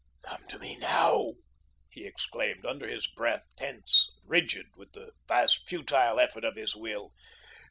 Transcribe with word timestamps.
"Come 0.23 0.47
to 0.47 0.57
me 0.57 0.77
now," 0.77 1.33
he 1.91 2.07
exclaimed 2.07 2.65
under 2.65 2.87
his 2.87 3.05
breath, 3.05 3.43
tense 3.55 4.09
and 4.23 4.31
rigid 4.31 4.65
with 4.75 4.93
the 4.93 5.11
vast 5.27 5.69
futile 5.69 6.19
effort 6.19 6.43
of 6.43 6.55
his 6.55 6.75
will. 6.75 7.13